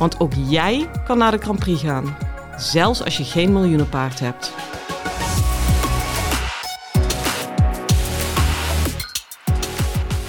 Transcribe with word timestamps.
Want 0.00 0.20
ook 0.20 0.32
jij 0.34 0.90
kan 1.04 1.18
naar 1.18 1.30
de 1.30 1.38
Grand 1.38 1.58
Prix 1.58 1.80
gaan, 1.80 2.16
zelfs 2.56 3.04
als 3.04 3.16
je 3.16 3.24
geen 3.24 3.52
miljoenenpaard 3.52 4.20
hebt. 4.20 4.52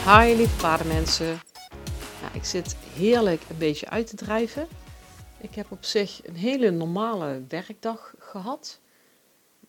Hi 0.06 0.36
lieve 0.36 0.56
paardenmensen. 0.62 1.40
Ik 2.34 2.46
zit 2.46 2.76
heerlijk 2.94 3.42
een 3.50 3.58
beetje 3.58 3.90
uit 3.90 4.08
te 4.08 4.16
drijven. 4.16 4.68
Ik 5.38 5.56
heb 5.56 5.72
op 5.72 5.84
zich 5.84 6.28
een 6.28 6.36
hele 6.36 6.72
normale 6.72 7.44
werkdag 7.48 8.14
gehad. 8.20 8.80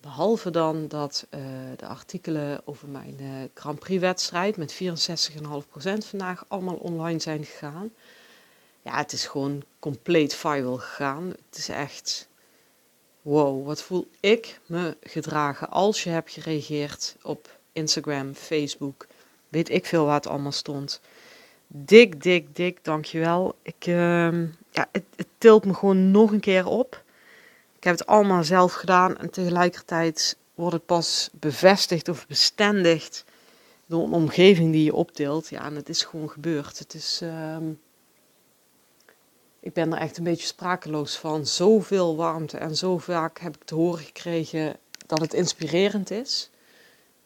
Behalve 0.01 0.51
dan 0.51 0.89
dat 0.89 1.27
uh, 1.31 1.41
de 1.77 1.87
artikelen 1.87 2.61
over 2.65 2.89
mijn 2.89 3.17
uh, 3.21 3.29
Grand 3.55 3.79
Prix 3.79 4.01
wedstrijd 4.01 4.57
met 4.57 4.83
64,5% 4.83 4.89
vandaag 5.99 6.45
allemaal 6.49 6.77
online 6.77 7.19
zijn 7.19 7.45
gegaan. 7.45 7.91
Ja, 8.83 8.97
het 8.97 9.13
is 9.13 9.27
gewoon 9.27 9.63
compleet 9.79 10.35
viral 10.35 10.77
gegaan. 10.77 11.29
Het 11.29 11.59
is 11.59 11.69
echt, 11.69 12.29
wow, 13.23 13.67
wat 13.67 13.83
voel 13.83 14.09
ik 14.21 14.61
me 14.67 14.97
gedragen 15.03 15.71
als 15.71 16.03
je 16.03 16.11
hebt 16.11 16.31
gereageerd 16.31 17.17
op 17.23 17.59
Instagram, 17.73 18.35
Facebook, 18.35 19.07
weet 19.49 19.69
ik 19.69 19.87
veel 19.87 20.05
waar 20.05 20.15
het 20.15 20.27
allemaal 20.27 20.53
stond. 20.53 21.01
Dik, 21.67 22.23
dik, 22.23 22.57
dik, 22.57 22.85
dankjewel. 22.85 23.55
Ik, 23.63 23.87
uh, 23.87 24.33
ja, 24.71 24.89
het, 24.93 25.05
het 25.17 25.27
tilt 25.39 25.65
me 25.65 25.75
gewoon 25.75 26.11
nog 26.11 26.33
een 26.33 26.41
keer 26.41 26.67
op. 26.67 27.03
Ik 27.77 27.85
heb 27.85 27.99
het 27.99 28.07
allemaal 28.07 28.45
zelf 28.45 28.73
gedaan 28.73 29.17
en 29.19 29.31
tegelijkertijd 29.31 30.37
wordt 30.55 30.75
het 30.75 30.87
pas 30.87 31.31
bevestigd 31.33 32.09
of 32.09 32.27
bestendigd 32.27 33.25
door 33.87 34.05
een 34.05 34.13
omgeving 34.13 34.73
die 34.73 34.85
je 34.85 34.95
optilt. 34.95 35.49
Ja, 35.49 35.65
en 35.65 35.75
het 35.75 35.89
is 35.89 36.03
gewoon 36.03 36.31
gebeurd. 36.31 36.79
Het 36.79 36.95
is, 36.95 37.21
uh, 37.23 37.57
ik 39.63 39.73
ben 39.73 39.93
er 39.93 39.99
echt 39.99 40.19
een 40.19 40.25
beetje 40.25 40.47
sprakeloos 40.47 41.17
van. 41.17 41.47
Zoveel 41.47 42.17
warmte 42.17 42.57
en 42.57 42.77
zo 42.77 42.99
vaak 42.99 43.39
heb 43.39 43.57
ik 43.57 43.65
te 43.65 43.75
horen 43.75 44.05
gekregen 44.05 44.77
dat 45.07 45.21
het 45.21 45.35
inspirerend 45.35 46.11
is. 46.11 46.51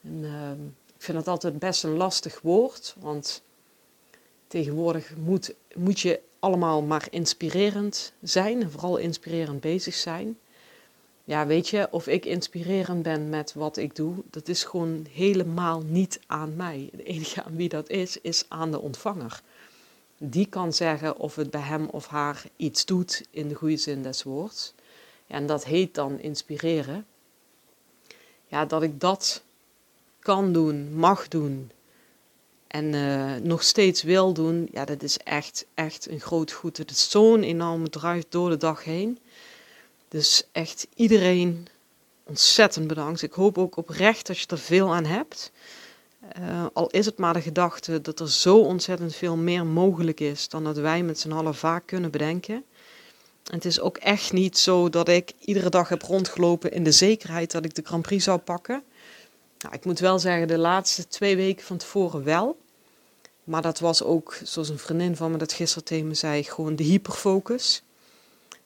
En, 0.03 0.23
uh, 0.23 0.51
ik 0.97 1.03
vind 1.03 1.19
het 1.19 1.29
altijd 1.29 1.59
best 1.59 1.85
een 1.85 1.97
lastig 1.97 2.41
woord, 2.41 2.95
want 2.99 3.43
tegenwoordig 4.47 5.17
moet, 5.17 5.55
moet 5.75 6.01
je 6.01 6.21
allemaal 6.39 6.83
maar 6.83 7.07
inspirerend 7.11 8.13
zijn 8.23 8.63
en 8.63 8.71
vooral 8.71 8.97
inspirerend 8.97 9.61
bezig 9.61 9.95
zijn. 9.95 10.39
Ja, 11.25 11.47
weet 11.47 11.69
je, 11.69 11.89
of 11.91 12.07
ik 12.07 12.25
inspirerend 12.25 13.03
ben 13.03 13.29
met 13.29 13.55
wat 13.55 13.77
ik 13.77 13.97
doe, 13.97 14.15
dat 14.31 14.49
is 14.49 14.65
gewoon 14.65 15.07
helemaal 15.11 15.83
niet 15.87 16.21
aan 16.27 16.57
mij. 16.57 16.91
De 16.93 17.03
enige 17.03 17.43
aan 17.43 17.57
wie 17.57 17.69
dat 17.69 17.89
is, 17.89 18.21
is 18.21 18.45
aan 18.49 18.71
de 18.71 18.81
ontvanger. 18.81 19.43
Die 20.19 20.47
kan 20.47 20.73
zeggen 20.73 21.17
of 21.17 21.35
het 21.35 21.51
bij 21.51 21.61
hem 21.61 21.89
of 21.89 22.07
haar 22.07 22.45
iets 22.57 22.85
doet 22.85 23.27
in 23.31 23.49
de 23.49 23.55
goede 23.55 23.77
zin 23.77 24.03
des 24.03 24.23
woords. 24.23 24.75
en 25.27 25.47
dat 25.47 25.65
heet 25.65 25.95
dan 25.95 26.21
inspireren. 26.21 27.07
Ja, 28.47 28.65
dat 28.65 28.83
ik 28.83 29.01
dat 29.01 29.43
kan 30.21 30.53
doen, 30.53 30.95
mag 30.95 31.29
doen 31.29 31.71
en 32.67 32.93
uh, 32.93 33.35
nog 33.43 33.63
steeds 33.63 34.03
wil 34.03 34.33
doen, 34.33 34.69
ja, 34.73 34.85
dat 34.85 35.03
is 35.03 35.19
echt, 35.19 35.67
echt 35.75 36.11
een 36.11 36.21
groot 36.21 36.53
goed. 36.53 36.77
Het 36.77 36.91
is 36.91 37.11
zo'n 37.11 37.43
enorme 37.43 37.89
drive 37.89 38.27
door 38.29 38.51
de 38.51 38.57
dag 38.57 38.85
heen. 38.85 39.19
Dus 40.09 40.43
echt 40.53 40.87
iedereen 40.95 41.69
ontzettend 42.25 42.87
bedankt. 42.87 43.23
Ik 43.23 43.33
hoop 43.33 43.59
ook 43.59 43.77
oprecht 43.77 44.27
dat 44.27 44.39
je 44.39 44.47
er 44.47 44.59
veel 44.59 44.95
aan 44.95 45.05
hebt. 45.05 45.53
Uh, 46.41 46.67
al 46.73 46.87
is 46.91 47.07
het 47.07 47.19
maar 47.19 47.35
de 47.35 47.41
gedachte 47.41 48.01
dat 48.01 48.21
er 48.21 48.31
zo 48.31 48.59
ontzettend 48.59 49.15
veel 49.15 49.37
meer 49.37 49.67
mogelijk 49.67 50.21
is 50.21 50.49
dan 50.49 50.65
dat 50.65 50.77
wij 50.77 51.03
met 51.03 51.19
z'n 51.19 51.33
allen 51.33 51.55
vaak 51.55 51.87
kunnen 51.87 52.11
bedenken. 52.11 52.55
En 53.45 53.55
het 53.55 53.65
is 53.65 53.81
ook 53.81 53.97
echt 53.97 54.33
niet 54.33 54.59
zo 54.59 54.89
dat 54.89 55.09
ik 55.09 55.33
iedere 55.39 55.71
dag 55.71 55.89
heb 55.89 56.03
rondgelopen 56.03 56.73
in 56.73 56.85
de 56.85 56.93
zekerheid 56.93 57.51
dat 57.51 57.65
ik 57.65 57.75
de 57.75 57.83
Grand 57.85 58.03
Prix 58.03 58.25
zou 58.25 58.39
pakken. 58.39 58.83
Nou, 59.59 59.75
ik 59.75 59.85
moet 59.85 59.99
wel 59.99 60.19
zeggen, 60.19 60.49
de 60.49 60.59
laatste 60.59 61.09
twee 61.09 61.37
weken 61.37 61.65
van 61.65 61.77
tevoren 61.77 62.25
wel. 62.25 62.57
Maar 63.45 63.63
dat 63.63 63.79
was 63.79 64.03
ook, 64.03 64.39
zoals 64.43 64.69
een 64.69 64.79
vriendin 64.79 65.17
van 65.17 65.31
me 65.31 65.39
dat 65.39 65.53
gisteren 65.53 65.85
tegen 65.85 66.07
me 66.07 66.15
zei, 66.15 66.43
gewoon 66.43 66.77
de 66.77 66.83
hyperfocus. 66.83 67.83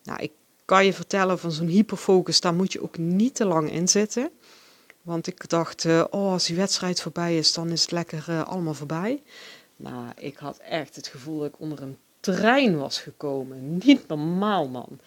Nou, 0.03 0.23
ik 0.23 0.33
kan 0.65 0.85
je 0.85 0.93
vertellen 0.93 1.39
van 1.39 1.53
zo'n 1.53 1.67
hyperfocus, 1.67 2.41
daar 2.41 2.55
moet 2.55 2.73
je 2.73 2.83
ook 2.83 2.99
niet 2.99 3.35
te 3.35 3.45
lang 3.45 3.73
in 3.73 3.89
zitten. 3.89 4.31
Want 5.03 5.27
ik 5.27 5.49
dacht, 5.49 5.85
uh, 5.85 6.05
oh, 6.11 6.33
als 6.33 6.47
die 6.47 6.57
wedstrijd 6.57 7.01
voorbij 7.01 7.37
is, 7.37 7.53
dan 7.53 7.71
is 7.71 7.83
het 7.83 7.91
lekker 7.91 8.25
uh, 8.29 8.43
allemaal 8.43 8.75
voorbij. 8.75 9.23
Maar 9.77 10.13
ik 10.17 10.37
had 10.37 10.59
echt 10.59 10.97
het 10.97 11.07
gevoel 11.07 11.39
dat 11.39 11.49
ik 11.49 11.61
onder 11.61 11.83
een 11.83 11.99
trein 12.21 12.79
was 12.79 12.99
gekomen. 12.99 13.81
Niet 13.85 14.09
normaal, 14.09 14.69
man. 14.69 14.99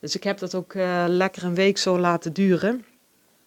Dus 0.00 0.14
ik 0.14 0.24
heb 0.24 0.38
dat 0.38 0.54
ook 0.54 0.74
uh, 0.74 1.04
lekker 1.08 1.44
een 1.44 1.54
week 1.54 1.78
zo 1.78 1.98
laten 1.98 2.32
duren. 2.32 2.84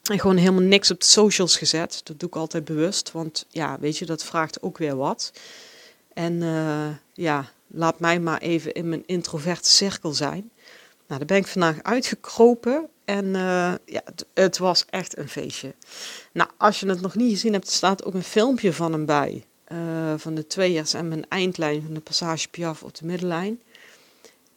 En 0.04 0.20
gewoon 0.20 0.38
helemaal 0.38 0.62
niks 0.62 0.92
op 0.92 1.00
de 1.00 1.06
socials 1.06 1.58
gezet. 1.58 2.02
Dat 2.04 2.20
doe 2.20 2.30
ik 2.30 2.36
altijd 2.36 2.66
bewust. 2.66 3.12
Want 3.12 3.46
ja, 3.50 3.80
weet 3.80 3.98
je, 3.98 4.06
dat 4.06 4.24
vraagt 4.24 4.62
ook 4.62 4.78
weer 4.78 4.96
wat. 4.96 5.32
En 6.14 6.40
ja, 7.14 7.50
laat 7.68 8.00
mij 8.00 8.20
maar 8.20 8.42
even 8.42 8.74
in 8.74 8.90
mijn 8.90 9.04
introverte 9.06 9.70
cirkel 9.70 10.14
zijn. 10.14 10.52
Nou, 11.08 11.20
daar 11.20 11.26
ben 11.26 11.38
ik 11.38 11.48
vandaag 11.48 11.84
uitgekropen. 11.84 12.90
En 13.06 13.26
uh, 13.26 13.74
ja, 13.86 14.04
het, 14.34 14.58
was 14.58 14.86
echt 14.90 15.18
een 15.18 15.30
feestje. 15.30 15.74
Nou, 16.32 16.50
als 16.58 16.80
je 16.80 16.88
het 16.88 17.02
nog 17.02 17.16
niet 17.16 17.32
gezien 17.32 17.54
hebt, 17.54 17.70
staat 17.70 18.04
ook 18.04 18.14
een 18.14 18.24
filmpje 18.24 18.74
van 18.74 18.92
hem 18.92 19.06
bij. 19.06 19.44
Uh, 19.72 20.14
van 20.18 20.36
de 20.36 20.48
tweeërs 20.48 20.94
en 20.94 21.08
mijn 21.08 21.30
eindlijn 21.30 21.82
van 21.82 21.94
de 21.94 22.00
Passage 22.00 22.50
Piaf 22.50 22.84
op 22.84 22.96
de 22.96 23.06
middenlijn. 23.06 23.62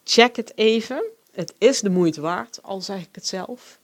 Check 0.05 0.37
het 0.37 0.53
even. 0.55 1.05
Het 1.33 1.55
is 1.59 1.81
de 1.81 1.91
moeite 1.91 2.21
waard, 2.21 2.63
al 2.63 2.81
zeg 2.81 3.01
ik 3.01 3.09
het 3.13 3.27
zelf. 3.27 3.79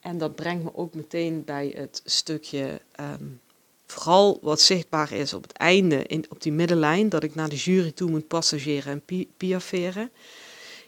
En 0.00 0.18
dat 0.18 0.34
brengt 0.34 0.64
me 0.64 0.70
ook 0.74 0.94
meteen 0.94 1.44
bij 1.44 1.72
het 1.76 2.02
stukje, 2.04 2.80
um, 3.00 3.40
vooral 3.86 4.38
wat 4.42 4.60
zichtbaar 4.60 5.12
is 5.12 5.34
op 5.34 5.42
het 5.42 5.52
einde, 5.52 6.02
in, 6.06 6.24
op 6.28 6.42
die 6.42 6.52
middenlijn, 6.52 7.08
dat 7.08 7.22
ik 7.22 7.34
naar 7.34 7.48
de 7.48 7.56
jury 7.56 7.90
toe 7.90 8.10
moet 8.10 8.28
passageren 8.28 8.92
en 8.92 9.04
pi 9.04 9.28
piaferen. 9.36 10.10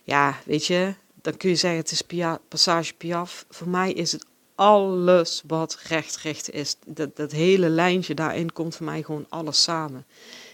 Ja, 0.03 0.38
weet 0.44 0.66
je, 0.66 0.94
dan 1.25 1.37
kun 1.37 1.49
je 1.49 1.57
zeggen 1.57 1.81
het 1.81 1.91
is 1.91 2.03
pia 2.03 2.41
passage 2.49 2.95
piaf. 2.95 3.45
Voor 3.51 3.69
mij 3.69 3.93
is 3.93 4.12
het 4.12 4.25
alles 4.55 5.43
wat 5.47 5.79
recht 5.89 6.51
is. 6.51 6.77
Dat, 6.87 7.17
dat 7.17 7.33
hele 7.33 7.69
lijntje 7.69 8.15
daarin 8.15 8.53
komt 8.53 8.77
voor 8.77 8.87
mij 8.87 9.03
gewoon 9.03 9.27
alles 9.29 9.62
samen. 9.62 10.07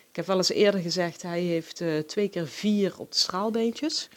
Ik 0.09 0.17
heb 0.17 0.27
wel 0.27 0.37
eens 0.37 0.51
eerder 0.51 0.81
gezegd, 0.81 1.23
hij 1.23 1.41
heeft 1.41 1.81
uh, 1.81 1.99
twee 1.99 2.29
keer 2.29 2.47
vier 2.47 2.99
op 2.99 3.13
de 3.13 3.19
straalbeentjes. 3.19 4.09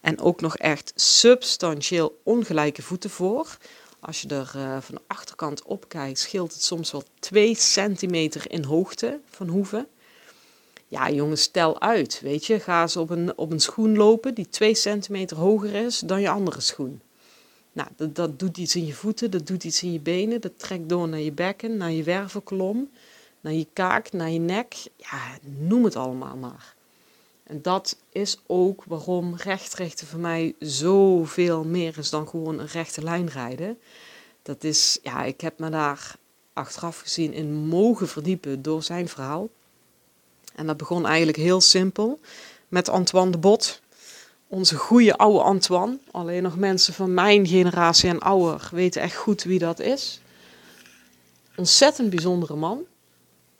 En 0.00 0.20
ook 0.20 0.40
nog 0.40 0.56
echt 0.56 0.92
substantieel 0.94 2.20
ongelijke 2.22 2.82
voeten 2.82 3.10
voor. 3.10 3.56
Als 4.00 4.20
je 4.20 4.28
er 4.28 4.52
uh, 4.56 4.80
van 4.80 4.94
de 4.94 5.02
achterkant 5.06 5.62
op 5.62 5.88
kijkt, 5.88 6.18
scheelt 6.18 6.52
het 6.52 6.62
soms 6.62 6.90
wel 6.92 7.02
2 7.18 7.54
centimeter 7.54 8.50
in 8.50 8.64
hoogte 8.64 9.20
van 9.30 9.48
hoeven. 9.48 9.88
Ja, 10.90 11.10
jongens, 11.10 11.42
stel 11.42 11.80
uit. 11.80 12.20
Weet 12.20 12.46
je, 12.46 12.60
ga 12.60 12.82
eens 12.82 12.96
op 12.96 13.10
een, 13.10 13.38
op 13.38 13.52
een 13.52 13.60
schoen 13.60 13.96
lopen 13.96 14.34
die 14.34 14.48
2 14.48 14.74
centimeter 14.74 15.36
hoger 15.36 15.74
is 15.74 15.98
dan 15.98 16.20
je 16.20 16.28
andere 16.28 16.60
schoen. 16.60 17.00
Nou, 17.72 17.88
dat, 17.96 18.14
dat 18.14 18.38
doet 18.38 18.58
iets 18.58 18.76
in 18.76 18.86
je 18.86 18.92
voeten, 18.92 19.30
dat 19.30 19.46
doet 19.46 19.64
iets 19.64 19.82
in 19.82 19.92
je 19.92 20.00
benen, 20.00 20.40
dat 20.40 20.58
trekt 20.58 20.88
door 20.88 21.08
naar 21.08 21.20
je 21.20 21.32
bekken, 21.32 21.76
naar 21.76 21.90
je 21.90 22.02
wervelkolom, 22.02 22.90
naar 23.40 23.52
je 23.52 23.66
kaak, 23.72 24.12
naar 24.12 24.30
je 24.30 24.38
nek. 24.38 24.74
Ja, 24.96 25.38
noem 25.58 25.84
het 25.84 25.96
allemaal 25.96 26.36
maar. 26.36 26.74
En 27.42 27.62
dat 27.62 27.96
is 28.12 28.38
ook 28.46 28.84
waarom 28.84 29.34
rechtrichten 29.36 30.06
voor 30.06 30.20
mij 30.20 30.54
zoveel 30.58 31.64
meer 31.64 31.98
is 31.98 32.10
dan 32.10 32.28
gewoon 32.28 32.58
een 32.58 32.66
rechte 32.66 33.02
lijn 33.02 33.28
rijden. 33.28 33.78
Dat 34.42 34.64
is, 34.64 34.98
ja, 35.02 35.24
ik 35.24 35.40
heb 35.40 35.58
me 35.58 35.70
daar 35.70 36.16
achteraf 36.52 36.98
gezien 36.98 37.32
in 37.32 37.54
mogen 37.54 38.08
verdiepen 38.08 38.62
door 38.62 38.82
zijn 38.82 39.08
verhaal. 39.08 39.48
En 40.60 40.66
dat 40.66 40.76
begon 40.76 41.06
eigenlijk 41.06 41.36
heel 41.36 41.60
simpel 41.60 42.20
met 42.68 42.88
Antoine 42.88 43.30
de 43.30 43.38
Bot. 43.38 43.80
Onze 44.46 44.76
goede 44.76 45.16
oude 45.16 45.42
Antoine. 45.42 45.98
Alleen 46.10 46.42
nog 46.42 46.56
mensen 46.56 46.94
van 46.94 47.14
mijn 47.14 47.46
generatie 47.46 48.08
en 48.08 48.18
ouder 48.18 48.68
weten 48.72 49.02
echt 49.02 49.16
goed 49.16 49.42
wie 49.42 49.58
dat 49.58 49.78
is. 49.78 50.20
Ontzettend 51.56 52.10
bijzondere 52.10 52.56
man. 52.56 52.84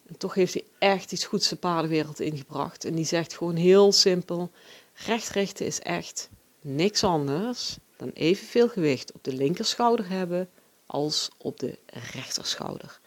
En 0.07 0.17
toch 0.17 0.35
heeft 0.35 0.55
hij 0.55 0.65
echt 0.79 1.13
iets 1.13 1.25
goeds 1.25 1.49
de 1.49 1.57
paardenwereld 1.57 2.21
ingebracht. 2.21 2.85
En 2.85 2.95
die 2.95 3.05
zegt 3.05 3.37
gewoon 3.37 3.57
heel 3.57 3.93
simpel: 3.93 4.51
recht 4.95 5.29
richten 5.29 5.67
is 5.67 5.81
echt 5.81 6.29
niks 6.61 7.05
anders 7.05 7.77
dan 7.97 8.11
evenveel 8.15 8.69
gewicht 8.69 9.13
op 9.13 9.25
de 9.25 9.35
linkerschouder 9.35 10.09
hebben 10.09 10.51
als 10.87 11.31
op 11.39 11.59
de 11.59 11.79
rechterschouder. 12.13 13.01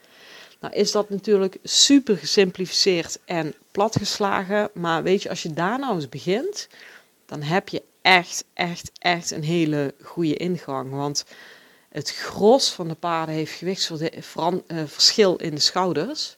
Nou 0.60 0.74
is 0.74 0.92
dat 0.92 1.10
natuurlijk 1.10 1.56
super 1.62 2.16
gesimplificeerd 2.16 3.18
en 3.24 3.54
platgeslagen, 3.70 4.70
maar 4.74 5.02
weet 5.02 5.22
je, 5.22 5.28
als 5.28 5.42
je 5.42 5.52
daar 5.52 5.78
nou 5.78 5.94
eens 5.94 6.08
begint, 6.08 6.68
dan 7.26 7.42
heb 7.42 7.68
je 7.68 7.82
echt, 8.02 8.44
echt, 8.54 8.90
echt 8.98 9.30
een 9.30 9.44
hele 9.44 9.94
goede 10.02 10.36
ingang. 10.36 10.90
Want 10.90 11.24
het 11.88 12.10
gros 12.10 12.70
van 12.70 12.88
de 12.88 12.94
paarden 12.94 13.34
heeft 13.34 13.52
gewichtsverschil 13.52 15.36
in 15.36 15.54
de 15.54 15.60
schouders. 15.60 16.36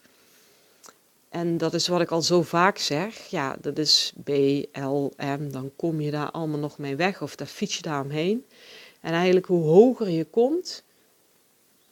En 1.28 1.58
dat 1.58 1.74
is 1.74 1.88
wat 1.88 2.00
ik 2.00 2.10
al 2.10 2.22
zo 2.22 2.42
vaak 2.42 2.78
zeg. 2.78 3.16
Ja, 3.16 3.56
dat 3.60 3.78
is 3.78 4.12
B, 4.24 4.28
L, 4.72 5.12
M. 5.16 5.50
Dan 5.50 5.70
kom 5.76 6.00
je 6.00 6.10
daar 6.10 6.30
allemaal 6.30 6.58
nog 6.58 6.78
mee 6.78 6.96
weg 6.96 7.22
of 7.22 7.36
daar 7.36 7.46
fiets 7.46 7.76
je 7.76 7.82
daar 7.82 8.02
omheen. 8.02 8.44
En 9.00 9.12
eigenlijk 9.12 9.46
hoe 9.46 9.64
hoger 9.64 10.08
je 10.08 10.24
komt, 10.24 10.82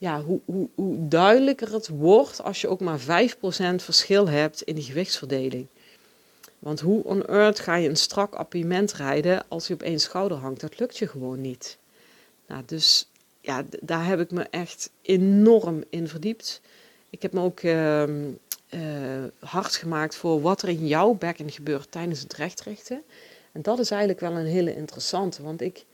ja, 0.05 0.23
hoe, 0.23 0.41
hoe, 0.45 0.69
hoe 0.75 1.09
duidelijker 1.09 1.73
het 1.73 1.89
wordt 1.89 2.43
als 2.43 2.61
je 2.61 2.69
ook 2.69 2.81
maar 2.81 3.01
5% 3.01 3.05
verschil 3.77 4.29
hebt 4.29 4.62
in 4.62 4.75
die 4.75 4.85
gewichtsverdeling. 4.85 5.67
Want 6.59 6.81
hoe 6.81 7.05
on 7.05 7.27
earth 7.27 7.59
ga 7.59 7.77
je 7.77 7.89
een 7.89 7.97
strak 7.97 8.35
appiëment 8.35 8.93
rijden 8.93 9.45
als 9.49 9.67
je 9.67 9.75
op 9.75 9.83
één 9.83 10.01
schouder 10.01 10.39
hangt? 10.39 10.61
Dat 10.61 10.79
lukt 10.79 10.99
je 10.99 11.09
gewoon 11.09 11.41
niet. 11.41 11.79
Nou, 12.47 12.62
dus 12.67 13.09
ja, 13.41 13.65
daar 13.81 14.06
heb 14.06 14.21
ik 14.21 14.31
me 14.31 14.43
echt 14.43 14.91
enorm 15.03 15.85
in 15.91 16.09
verdiept. 16.09 16.61
Ik 17.11 17.23
heb 17.23 17.33
me 17.33 17.41
ook 17.41 17.62
uh, 17.62 18.05
hard 19.39 19.75
gemaakt 19.75 20.17
voor 20.17 20.41
wat 20.41 20.62
er 20.62 20.69
in 20.69 20.87
jouw 20.87 21.15
bekken 21.15 21.51
gebeurt 21.51 21.91
tijdens 21.91 22.21
het 22.21 22.33
rechtrichten. 22.33 23.03
En 23.53 23.62
dat 23.62 23.79
is 23.79 23.91
eigenlijk 23.91 24.21
wel 24.21 24.33
een 24.33 24.47
hele 24.47 24.77
interessante, 24.77 25.43
want 25.43 25.61
ik 25.61 25.85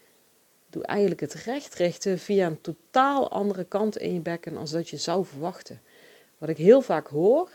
doe 0.70 0.82
eigenlijk 0.82 1.20
het 1.20 1.34
rechtrichten 1.34 2.18
via 2.18 2.46
een 2.46 2.60
totaal 2.60 3.30
andere 3.30 3.64
kant 3.64 3.98
in 3.98 4.14
je 4.14 4.20
bekken 4.20 4.56
als 4.56 4.70
dat 4.70 4.88
je 4.88 4.96
zou 4.96 5.24
verwachten. 5.24 5.80
Wat 6.38 6.48
ik 6.48 6.56
heel 6.56 6.80
vaak 6.80 7.06
hoor, 7.06 7.50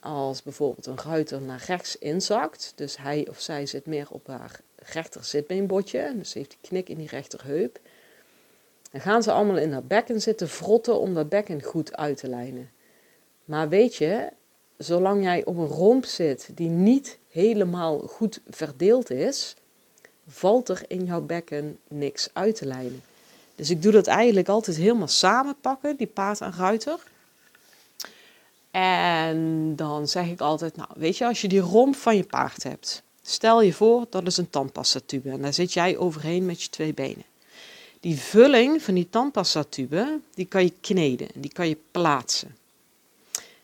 als 0.00 0.42
bijvoorbeeld 0.42 0.86
een 0.86 0.98
ruiter 1.04 1.42
naar 1.42 1.64
rechts 1.66 1.98
inzakt, 1.98 2.72
dus 2.74 2.96
hij 2.96 3.26
of 3.28 3.40
zij 3.40 3.66
zit 3.66 3.86
meer 3.86 4.06
op 4.10 4.26
haar 4.26 4.60
rechter 4.76 5.24
zitbeenbotje, 5.24 6.12
dus 6.16 6.32
heeft 6.32 6.50
die 6.50 6.58
knik 6.60 6.88
in 6.88 6.98
die 6.98 7.08
rechterheup, 7.08 7.80
dan 8.90 9.00
gaan 9.00 9.22
ze 9.22 9.32
allemaal 9.32 9.58
in 9.58 9.70
dat 9.70 9.88
bekken 9.88 10.20
zitten 10.20 10.48
vrotten 10.48 10.98
om 10.98 11.14
dat 11.14 11.28
bekken 11.28 11.62
goed 11.62 11.96
uit 11.96 12.16
te 12.16 12.28
lijnen. 12.28 12.70
Maar 13.44 13.68
weet 13.68 13.94
je, 13.94 14.28
zolang 14.76 15.22
jij 15.22 15.44
op 15.44 15.56
een 15.56 15.66
romp 15.66 16.04
zit 16.04 16.48
die 16.54 16.68
niet 16.68 17.18
helemaal 17.28 17.98
goed 17.98 18.40
verdeeld 18.48 19.10
is, 19.10 19.56
valt 20.28 20.68
er 20.68 20.82
in 20.88 21.04
jouw 21.04 21.20
bekken 21.20 21.78
niks 21.88 22.28
uit 22.32 22.56
te 22.56 22.66
lijnen. 22.66 23.02
Dus 23.54 23.70
ik 23.70 23.82
doe 23.82 23.92
dat 23.92 24.06
eigenlijk 24.06 24.48
altijd 24.48 24.76
helemaal 24.76 25.08
samen 25.08 25.56
pakken, 25.60 25.96
die 25.96 26.06
paard 26.06 26.40
en 26.40 26.52
ruiter. 26.52 26.98
En 28.70 29.72
dan 29.76 30.08
zeg 30.08 30.26
ik 30.26 30.40
altijd, 30.40 30.76
nou 30.76 30.88
weet 30.94 31.16
je, 31.16 31.26
als 31.26 31.40
je 31.40 31.48
die 31.48 31.60
romp 31.60 31.96
van 31.96 32.16
je 32.16 32.24
paard 32.24 32.62
hebt, 32.62 33.02
stel 33.22 33.62
je 33.62 33.72
voor 33.72 34.06
dat 34.10 34.26
is 34.26 34.36
een 34.36 34.50
tandpastatube 34.50 35.30
en 35.30 35.42
daar 35.42 35.52
zit 35.52 35.72
jij 35.72 35.96
overheen 35.96 36.46
met 36.46 36.62
je 36.62 36.68
twee 36.68 36.94
benen. 36.94 37.24
Die 38.00 38.18
vulling 38.18 38.82
van 38.82 38.94
die 38.94 39.10
tandpastatube, 39.10 40.20
die 40.34 40.46
kan 40.46 40.62
je 40.62 40.72
kneden, 40.80 41.28
die 41.34 41.52
kan 41.52 41.68
je 41.68 41.78
plaatsen. 41.90 42.56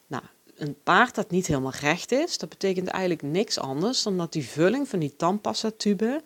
Nou, 0.06 0.22
een 0.56 0.76
paard 0.82 1.14
dat 1.14 1.30
niet 1.30 1.46
helemaal 1.46 1.72
recht 1.80 2.12
is, 2.12 2.38
dat 2.38 2.48
betekent 2.48 2.88
eigenlijk 2.88 3.22
niks 3.22 3.58
anders 3.58 4.02
dan 4.02 4.18
dat 4.18 4.32
die 4.32 4.44
vulling 4.44 4.88
van 4.88 4.98
die 4.98 5.16
tandpastatube 5.16 6.22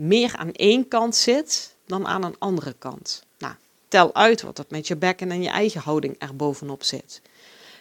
meer 0.00 0.36
aan 0.36 0.52
één 0.52 0.88
kant 0.88 1.16
zit 1.16 1.76
dan 1.86 2.06
aan 2.06 2.24
een 2.24 2.36
andere 2.38 2.74
kant. 2.78 3.24
Nou, 3.38 3.54
tel 3.88 4.14
uit 4.14 4.42
wat 4.42 4.56
dat 4.56 4.70
met 4.70 4.86
je 4.86 4.96
bekken 4.96 5.30
en 5.30 5.42
je 5.42 5.48
eigen 5.48 5.80
houding 5.80 6.14
er 6.18 6.36
bovenop 6.36 6.82
zit. 6.82 7.22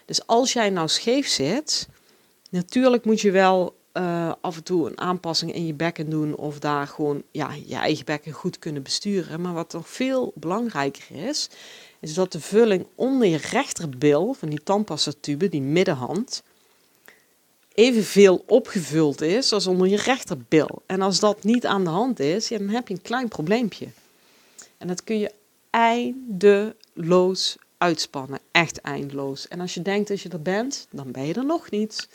Dus 0.06 0.28
als 0.28 0.54
jij 0.54 0.70
nou 0.70 0.88
scheef 0.88 1.28
zit, 1.28 1.88
natuurlijk 2.50 3.06
moet 3.06 3.22
je 3.22 3.32
wel 3.32 3.78
uh, 3.94 4.32
af 4.42 4.56
en 4.56 4.64
toe 4.64 4.90
een 4.90 5.00
aanpassing 5.00 5.54
in 5.54 5.66
je 5.66 5.74
bekken 5.74 6.10
doen 6.10 6.36
of 6.36 6.60
daar 6.60 6.88
gewoon 6.88 7.24
ja, 7.32 7.54
je 7.66 7.76
eigen 7.76 8.06
bekken 8.06 8.32
goed 8.32 8.60
kunnen 8.60 8.84
besturen. 8.84 9.42
Maar 9.42 9.54
wat 9.54 9.74
nog 9.74 9.90
veel 9.90 10.32
belangrijker 10.36 11.28
is, 11.28 11.50
is 12.00 12.14
dat 12.14 12.32
de 12.32 12.40
vulling 12.40 12.86
onder 12.96 13.28
je 13.28 13.38
rechterbil 13.38 14.34
van 14.34 14.50
die 14.50 14.64
tandpastatube, 14.64 15.50
die 15.50 15.62
middenhand, 15.62 16.44
evenveel 17.80 18.44
opgevuld 18.48 19.22
is 19.22 19.52
als 19.52 19.68
onder 19.68 19.88
je 19.88 19.98
rechterbil. 19.98 20.82
En 20.86 21.02
als 21.02 21.20
dat 21.20 21.44
niet 21.44 21.66
aan 21.66 21.84
de 21.84 21.90
hand 21.90 22.20
is, 22.20 22.48
dan 22.48 22.70
heb 22.70 22.88
je 22.88 22.94
een 22.94 23.02
klein 23.02 23.28
probleempje. 23.28 23.88
En 24.78 24.88
dat 24.88 25.04
kun 25.04 25.20
je 25.20 25.32
eindeloos 25.70 27.58
uitspannen. 27.78 28.40
Echt 28.52 28.82
eindeloos. 28.82 29.48
En 29.48 29.60
als 29.60 29.74
je 29.74 29.82
denkt 29.82 30.08
dat 30.08 30.22
je 30.22 30.30
er 30.30 30.42
bent, 30.42 30.88
dan 30.90 31.12
ben 31.12 31.26
je 31.26 31.34
er 31.34 31.46
nog 31.46 31.70
niet. 31.70 32.08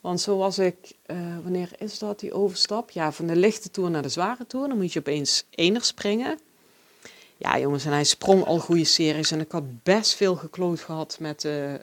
Want 0.00 0.20
zoals 0.20 0.58
ik, 0.58 0.76
uh, 1.06 1.16
wanneer 1.42 1.70
is 1.78 1.98
dat 1.98 2.20
die 2.20 2.32
overstap? 2.32 2.90
Ja, 2.90 3.12
van 3.12 3.26
de 3.26 3.36
lichte 3.36 3.70
toer 3.70 3.90
naar 3.90 4.02
de 4.02 4.08
zware 4.08 4.46
toer. 4.46 4.68
Dan 4.68 4.76
moet 4.76 4.92
je 4.92 4.98
opeens 4.98 5.44
ener 5.50 5.84
springen. 5.84 6.38
Ja, 7.36 7.58
jongens, 7.58 7.84
en 7.84 7.92
hij 7.92 8.04
sprong 8.04 8.44
al 8.44 8.58
goede 8.58 8.84
series. 8.84 9.30
En 9.30 9.40
ik 9.40 9.52
had 9.52 9.82
best 9.82 10.14
veel 10.14 10.36
gekloot 10.36 10.80
gehad 10.80 11.16
met 11.20 11.44
uh, 11.44 11.74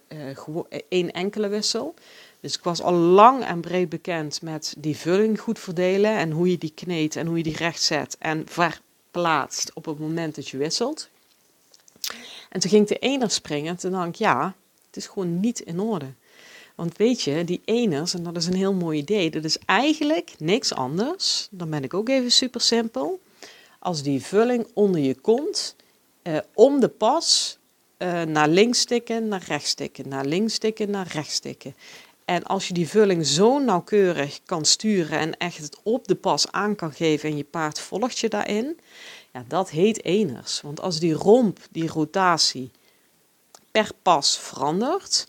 één 0.89 1.11
enkele 1.11 1.47
wissel. 1.47 1.93
Dus 2.41 2.55
ik 2.55 2.63
was 2.63 2.81
al 2.81 2.93
lang 2.93 3.43
en 3.43 3.61
breed 3.61 3.89
bekend 3.89 4.41
met 4.41 4.73
die 4.77 4.97
vulling 4.97 5.39
goed 5.39 5.59
verdelen 5.59 6.17
en 6.17 6.31
hoe 6.31 6.49
je 6.51 6.57
die 6.57 6.73
kneedt 6.75 7.15
en 7.15 7.27
hoe 7.27 7.37
je 7.37 7.43
die 7.43 7.55
recht 7.55 7.81
zet 7.81 8.15
en 8.19 8.45
verplaatst 8.47 9.73
op 9.73 9.85
het 9.85 9.99
moment 9.99 10.35
dat 10.35 10.47
je 10.47 10.57
wisselt. 10.57 11.09
En 12.49 12.59
toen 12.59 12.69
ging 12.69 12.87
de 12.87 12.99
ener 12.99 13.31
springen 13.31 13.69
en 13.69 13.77
toen 13.77 13.91
dacht 13.91 14.07
ik, 14.07 14.15
ja, 14.15 14.55
het 14.85 14.97
is 14.97 15.07
gewoon 15.07 15.39
niet 15.39 15.59
in 15.59 15.79
orde. 15.79 16.13
Want 16.75 16.97
weet 16.97 17.21
je, 17.21 17.43
die 17.43 17.61
eners, 17.65 18.13
en 18.13 18.23
dat 18.23 18.37
is 18.37 18.45
een 18.45 18.53
heel 18.53 18.73
mooi 18.73 18.99
idee, 18.99 19.31
dat 19.31 19.43
is 19.43 19.57
eigenlijk 19.65 20.33
niks 20.37 20.73
anders, 20.73 21.47
dan 21.51 21.69
ben 21.69 21.83
ik 21.83 21.93
ook 21.93 22.09
even 22.09 22.31
super 22.31 22.61
simpel, 22.61 23.19
als 23.79 24.03
die 24.03 24.21
vulling 24.21 24.67
onder 24.73 25.01
je 25.01 25.15
kont, 25.15 25.75
eh, 26.21 26.37
om 26.53 26.79
de 26.79 26.87
pas, 26.87 27.57
eh, 27.97 28.21
naar 28.21 28.47
links 28.47 28.79
stikken, 28.79 29.27
naar 29.27 29.43
rechts 29.47 29.69
stikken, 29.69 30.07
naar 30.07 30.25
links 30.25 30.53
stikken, 30.53 30.89
naar 30.89 31.07
rechts 31.07 31.33
stikken. 31.33 31.75
En 32.31 32.43
als 32.43 32.67
je 32.67 32.73
die 32.73 32.87
vulling 32.87 33.25
zo 33.25 33.59
nauwkeurig 33.59 34.39
kan 34.45 34.65
sturen 34.65 35.19
en 35.19 35.37
echt 35.37 35.57
het 35.57 35.77
op 35.83 36.07
de 36.07 36.15
pas 36.15 36.51
aan 36.51 36.75
kan 36.75 36.91
geven 36.91 37.29
en 37.29 37.37
je 37.37 37.43
paard 37.43 37.79
volgt 37.79 38.19
je 38.19 38.29
daarin, 38.29 38.79
ja, 39.33 39.43
dat 39.47 39.69
heet 39.69 40.03
eners. 40.03 40.61
Want 40.61 40.81
als 40.81 40.99
die 40.99 41.13
romp, 41.13 41.59
die 41.71 41.87
rotatie 41.87 42.71
per 43.71 43.89
pas 44.01 44.39
verandert, 44.39 45.27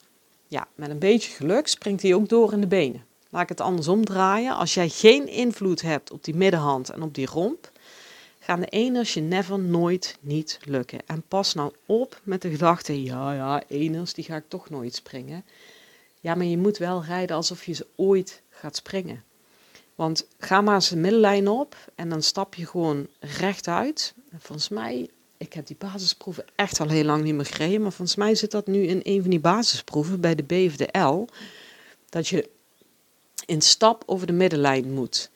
ja, 0.49 0.68
met 0.75 0.90
een 0.90 0.99
beetje 0.99 1.30
geluk 1.30 1.68
springt 1.68 2.02
hij 2.02 2.14
ook 2.14 2.28
door 2.28 2.52
in 2.52 2.61
de 2.61 2.66
benen. 2.66 3.04
Laat 3.30 3.42
ik 3.42 3.49
het 3.49 3.61
andersom 3.61 4.04
draaien. 4.04 4.56
Als 4.56 4.75
jij 4.75 4.88
geen 4.88 5.28
invloed 5.28 5.82
hebt 5.82 6.11
op 6.11 6.25
die 6.25 6.35
middenhand 6.35 6.90
en 6.90 7.02
op 7.02 7.14
die 7.14 7.26
romp, 7.26 7.71
gaan 8.38 8.61
de 8.61 8.66
eners 8.66 9.14
je 9.14 9.21
never 9.21 9.59
nooit 9.59 10.16
niet 10.21 10.59
lukken. 10.64 11.00
En 11.06 11.23
pas 11.28 11.54
nou 11.54 11.73
op 11.87 12.21
met 12.23 12.42
de 12.42 12.50
gedachte, 12.50 13.02
ja, 13.02 13.32
ja, 13.32 13.62
eners, 13.68 14.14
die 14.14 14.25
ga 14.25 14.37
ik 14.37 14.49
toch 14.49 14.71
nooit 14.71 14.94
springen. 14.94 15.44
Ja, 16.23 16.35
maar 16.35 16.47
je 16.47 16.59
moet 16.59 16.79
wel 16.79 17.05
rijden 17.05 17.37
alsof 17.37 17.64
je 17.64 17.73
ze 17.73 17.87
ooit 17.97 18.43
gaat 18.50 18.76
springen. 18.76 19.25
Want 19.95 20.26
ga 20.38 20.61
maar 20.61 20.75
eens 20.75 20.88
de 20.88 20.97
middellijn 20.97 21.49
op 21.49 21.76
en 21.95 22.09
dan 22.09 22.23
stap 22.23 22.55
je 22.55 22.67
gewoon 22.67 23.07
rechtuit. 23.21 24.14
En 24.31 24.41
volgens 24.41 24.69
mij, 24.69 25.09
ik 25.37 25.52
heb 25.52 25.67
die 25.67 25.76
basisproeven 25.79 26.45
echt 26.55 26.81
al 26.81 26.88
heel 26.88 27.05
lang 27.05 27.23
niet 27.23 27.35
meer 27.35 27.47
gereden, 27.47 27.83
maar 27.83 27.93
volgens 27.93 28.17
mij 28.17 28.35
zit 28.35 28.50
dat 28.50 28.67
nu 28.67 28.87
in 28.87 29.00
een 29.02 29.21
van 29.21 29.31
die 29.31 29.41
basisproeven 29.41 30.21
bij 30.21 30.35
de 30.35 30.43
B 30.43 30.52
of 30.52 30.76
de 30.76 30.99
L. 30.99 31.29
Dat 32.09 32.29
je 32.29 32.50
in 33.47 33.61
stap 33.61 34.02
over 34.07 34.26
de 34.26 34.33
middenlijn 34.33 34.93
moet. 34.93 35.31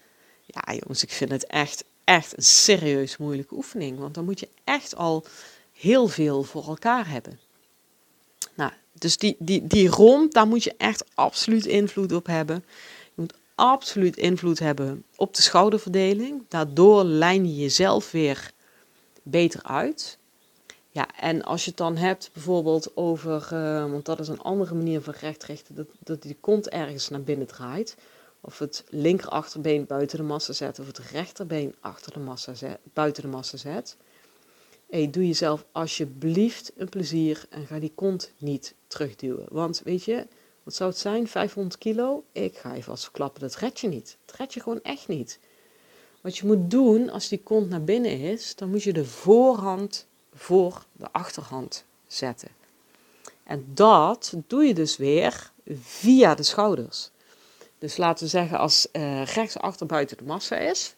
Ja, 0.45 0.73
jongens, 0.73 1.03
ik 1.03 1.11
vind 1.11 1.31
het 1.31 1.47
echt, 1.47 1.85
echt 2.05 2.37
een 2.37 2.43
serieus 2.43 3.17
moeilijke 3.17 3.55
oefening. 3.55 3.99
Want 3.99 4.15
dan 4.15 4.25
moet 4.25 4.41
je 4.41 4.49
echt 4.65 4.97
al 4.97 5.25
heel 5.73 6.09
veel 6.09 6.43
voor 6.43 6.67
elkaar 6.67 7.09
hebben. 7.09 7.39
Dus 8.99 9.19
die, 9.19 9.37
die, 9.39 9.67
die 9.67 9.89
romp, 9.89 10.33
daar 10.33 10.47
moet 10.47 10.65
je 10.65 10.75
echt 10.77 11.05
absoluut 11.15 11.67
invloed 11.67 12.13
op 12.13 12.27
hebben. 12.27 12.65
Je 13.05 13.13
moet 13.15 13.35
absoluut 13.55 14.17
invloed 14.17 14.59
hebben 14.59 15.05
op 15.17 15.35
de 15.35 15.43
schouderverdeling. 15.43 16.43
Daardoor 16.49 17.05
lijn 17.05 17.47
je 17.47 17.57
jezelf 17.57 18.11
weer 18.11 18.51
beter 19.23 19.63
uit. 19.63 20.19
Ja, 20.91 21.09
en 21.21 21.43
als 21.43 21.65
je 21.65 21.69
het 21.69 21.79
dan 21.79 21.97
hebt 21.97 22.31
bijvoorbeeld 22.33 22.97
over, 22.97 23.49
uh, 23.53 23.91
want 23.91 24.05
dat 24.05 24.21
is 24.21 24.29
een 24.29 24.41
andere 24.41 24.75
manier 24.75 25.01
van 25.01 25.15
rechtrichten, 25.21 25.75
dat, 25.75 25.87
dat 25.99 26.23
die 26.23 26.37
kont 26.41 26.69
ergens 26.69 27.09
naar 27.09 27.23
binnen 27.23 27.47
draait. 27.47 27.97
Of 28.41 28.59
het 28.59 28.85
linker 28.89 29.29
achterbeen 29.29 29.87
buiten 29.87 30.19
de 30.19 30.25
massa 30.25 30.53
zet, 30.53 30.79
of 30.79 30.87
het 30.87 30.99
rechterbeen 30.99 31.75
achter 31.81 32.13
de 32.13 32.19
massa 32.19 32.55
zet, 32.55 32.79
buiten 32.93 33.23
de 33.23 33.29
massa 33.29 33.57
zet. 33.57 33.97
Hey, 34.87 35.11
doe 35.11 35.27
jezelf 35.27 35.65
alsjeblieft 35.73 36.73
een 36.77 36.89
plezier 36.89 37.47
en 37.51 37.67
ga 37.67 37.79
die 37.79 37.93
kont 37.95 38.33
niet 38.39 38.75
terugduwen. 38.87 39.47
Want 39.51 39.81
weet 39.85 40.05
je, 40.05 40.27
wat 40.63 40.75
zou 40.75 40.91
het 40.91 40.99
zijn, 40.99 41.29
500 41.29 41.79
kilo? 41.79 42.25
Ik 42.33 42.59
ga 42.59 42.75
je 42.75 42.83
vast 42.83 43.03
verklappen, 43.03 43.41
dat 43.41 43.57
red 43.57 43.81
je 43.81 43.89
niet. 43.89 44.17
Dat 44.25 44.37
red 44.37 44.55
je 44.55 44.61
gewoon 44.61 44.83
echt 44.83 45.09
niet. 45.09 45.39
Wat 46.21 46.37
je 46.37 46.47
moet 46.47 46.71
doen 46.71 47.11
als 47.11 47.29
die 47.29 47.43
kont 47.43 47.69
naar 47.69 47.85
binnen 47.85 48.21
is, 48.21 48.55
dan 48.55 48.71
moet 48.71 48.83
je 48.83 48.93
de 48.93 49.05
voorhand 49.05 50.07
voor 50.35 50.85
de 50.93 51.13
achterhand 51.13 51.85
zetten. 52.07 52.49
En 53.45 53.67
dat 53.75 54.35
doe 54.47 54.65
je 54.65 54.75
dus 54.75 54.97
weer 54.97 55.53
via 55.81 56.35
de 56.35 56.43
schouders. 56.43 57.11
Dus 57.79 57.97
laten 57.97 58.25
we 58.25 58.31
zeggen, 58.31 58.59
als 58.59 58.89
uh, 58.93 59.25
rechts 59.25 59.57
buiten 59.87 60.17
de 60.17 60.25
massa 60.25 60.57
is, 60.57 60.93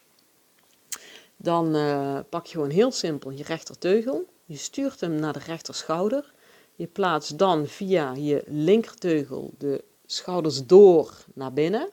dan 1.41 1.77
uh, 1.77 2.19
pak 2.29 2.47
je 2.47 2.53
gewoon 2.53 2.71
heel 2.71 2.93
simpel 2.93 3.31
je 3.31 3.43
rechterteugel. 3.43 4.27
Je 4.45 4.57
stuurt 4.57 5.01
hem 5.01 5.15
naar 5.15 5.33
de 5.33 5.39
rechterschouder. 5.47 6.33
Je 6.75 6.87
plaatst 6.87 7.39
dan 7.39 7.67
via 7.67 8.15
je 8.15 8.43
linkerteugel 8.47 9.53
de 9.59 9.85
schouders 10.07 10.67
door 10.67 11.25
naar 11.35 11.53
binnen. 11.53 11.91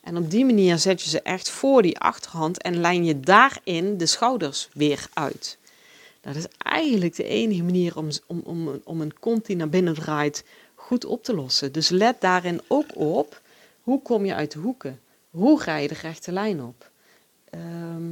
En 0.00 0.16
op 0.16 0.30
die 0.30 0.44
manier 0.44 0.78
zet 0.78 1.02
je 1.02 1.08
ze 1.08 1.22
echt 1.22 1.50
voor 1.50 1.82
die 1.82 1.98
achterhand 1.98 2.62
en 2.62 2.80
lijn 2.80 3.04
je 3.04 3.20
daarin 3.20 3.96
de 3.96 4.06
schouders 4.06 4.68
weer 4.72 5.06
uit. 5.12 5.58
Dat 6.20 6.36
is 6.36 6.46
eigenlijk 6.58 7.16
de 7.16 7.24
enige 7.24 7.62
manier 7.62 7.96
om, 7.96 8.08
om, 8.26 8.40
om, 8.44 8.80
om 8.84 9.00
een 9.00 9.18
kont 9.18 9.46
die 9.46 9.56
naar 9.56 9.68
binnen 9.68 9.94
draait 9.94 10.44
goed 10.74 11.04
op 11.04 11.24
te 11.24 11.34
lossen. 11.34 11.72
Dus 11.72 11.88
let 11.88 12.20
daarin 12.20 12.60
ook 12.68 12.96
op, 12.96 13.40
hoe 13.80 14.02
kom 14.02 14.24
je 14.24 14.34
uit 14.34 14.52
de 14.52 14.58
hoeken? 14.58 15.00
Hoe 15.30 15.60
ga 15.60 15.76
je 15.76 15.88
de 15.88 15.94
rechte 15.94 16.32
lijn 16.32 16.62
op? 16.62 16.90
Ehm, 17.50 18.10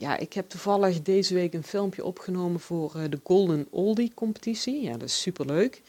ja, 0.00 0.16
ik 0.16 0.32
heb 0.32 0.48
toevallig 0.48 1.02
deze 1.02 1.34
week 1.34 1.54
een 1.54 1.62
filmpje 1.62 2.04
opgenomen 2.04 2.60
voor 2.60 2.92
uh, 2.96 3.02
de 3.10 3.20
Golden 3.22 3.66
Oldie 3.70 4.12
competitie. 4.14 4.82
Ja, 4.82 4.92
dat 4.92 5.08
is 5.08 5.20
superleuk. 5.20 5.82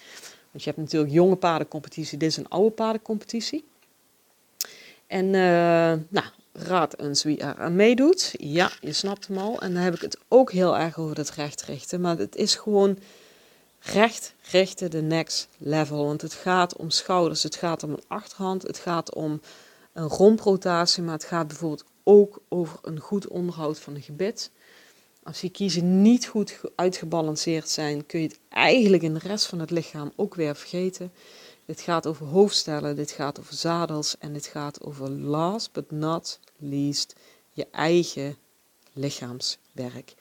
Want 0.51 0.63
je 0.63 0.69
hebt 0.69 0.77
natuurlijk 0.77 1.11
jonge 1.11 1.35
paardencompetitie, 1.35 2.17
dit 2.17 2.29
is 2.29 2.37
een 2.37 2.49
oude 2.49 2.71
paardencompetitie. 2.71 3.63
En 5.07 5.25
uh, 5.25 5.33
nou, 6.09 6.25
raad 6.53 6.99
eens 6.99 7.23
wie 7.23 7.37
er 7.37 7.55
aan 7.55 7.75
meedoet. 7.75 8.33
Ja, 8.37 8.71
je 8.81 8.93
snapt 8.93 9.27
hem 9.27 9.37
al. 9.37 9.61
En 9.61 9.73
dan 9.73 9.83
heb 9.83 9.93
ik 9.93 10.01
het 10.01 10.17
ook 10.27 10.51
heel 10.51 10.77
erg 10.77 10.97
over 10.97 11.17
het 11.17 11.31
recht 11.31 11.61
richten. 11.61 12.01
Maar 12.01 12.17
het 12.17 12.35
is 12.35 12.55
gewoon 12.55 12.97
recht 13.79 14.33
richten 14.51 14.91
de 14.91 15.01
next 15.01 15.47
level. 15.57 16.05
Want 16.05 16.21
het 16.21 16.33
gaat 16.33 16.75
om 16.75 16.89
schouders, 16.89 17.43
het 17.43 17.55
gaat 17.55 17.83
om 17.83 17.91
een 17.91 18.03
achterhand, 18.07 18.61
het 18.61 18.77
gaat 18.77 19.13
om 19.13 19.41
een 19.93 20.07
romprotatie. 20.07 21.03
Maar 21.03 21.13
het 21.13 21.23
gaat 21.23 21.47
bijvoorbeeld 21.47 21.85
ook 22.03 22.41
over 22.49 22.79
een 22.81 22.99
goed 22.99 23.27
onderhoud 23.27 23.79
van 23.79 23.95
een 23.95 24.01
gebit. 24.01 24.51
Als 25.23 25.41
je 25.41 25.49
kiezen 25.49 26.01
niet 26.01 26.27
goed 26.27 26.59
uitgebalanceerd 26.75 27.69
zijn, 27.69 28.05
kun 28.05 28.19
je 28.19 28.27
het 28.27 28.39
eigenlijk 28.49 29.03
in 29.03 29.13
de 29.13 29.19
rest 29.19 29.45
van 29.45 29.59
het 29.59 29.71
lichaam 29.71 30.11
ook 30.15 30.35
weer 30.35 30.55
vergeten. 30.55 31.11
Dit 31.65 31.81
gaat 31.81 32.07
over 32.07 32.25
hoofdstellen, 32.25 32.95
dit 32.95 33.11
gaat 33.11 33.39
over 33.39 33.53
zadels 33.53 34.17
en 34.17 34.33
dit 34.33 34.45
gaat 34.45 34.83
over 34.83 35.09
last 35.09 35.71
but 35.71 35.91
not 35.91 36.39
least 36.57 37.15
je 37.49 37.67
eigen 37.71 38.37
lichaamswerk. 38.93 40.13